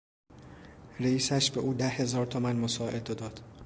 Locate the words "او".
1.61-1.73